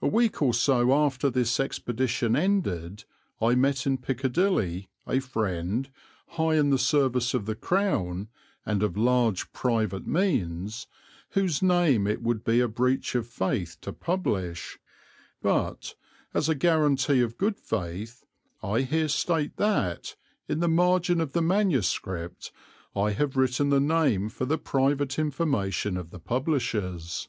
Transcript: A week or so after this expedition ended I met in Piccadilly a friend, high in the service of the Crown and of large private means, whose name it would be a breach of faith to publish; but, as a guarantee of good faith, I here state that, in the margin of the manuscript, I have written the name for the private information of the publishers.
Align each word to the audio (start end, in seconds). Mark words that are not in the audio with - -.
A 0.00 0.06
week 0.06 0.40
or 0.42 0.54
so 0.54 0.92
after 0.94 1.28
this 1.28 1.58
expedition 1.58 2.36
ended 2.36 3.02
I 3.40 3.56
met 3.56 3.84
in 3.84 3.98
Piccadilly 3.98 4.90
a 5.08 5.18
friend, 5.18 5.90
high 6.28 6.54
in 6.54 6.70
the 6.70 6.78
service 6.78 7.34
of 7.34 7.46
the 7.46 7.56
Crown 7.56 8.28
and 8.64 8.80
of 8.84 8.96
large 8.96 9.52
private 9.52 10.06
means, 10.06 10.86
whose 11.30 11.62
name 11.62 12.06
it 12.06 12.22
would 12.22 12.44
be 12.44 12.60
a 12.60 12.68
breach 12.68 13.16
of 13.16 13.26
faith 13.26 13.76
to 13.80 13.92
publish; 13.92 14.78
but, 15.42 15.96
as 16.32 16.48
a 16.48 16.54
guarantee 16.54 17.20
of 17.20 17.36
good 17.36 17.56
faith, 17.58 18.24
I 18.62 18.82
here 18.82 19.08
state 19.08 19.56
that, 19.56 20.14
in 20.46 20.60
the 20.60 20.68
margin 20.68 21.20
of 21.20 21.32
the 21.32 21.42
manuscript, 21.42 22.52
I 22.94 23.10
have 23.10 23.36
written 23.36 23.70
the 23.70 23.80
name 23.80 24.28
for 24.28 24.44
the 24.44 24.58
private 24.58 25.18
information 25.18 25.96
of 25.96 26.10
the 26.10 26.20
publishers. 26.20 27.28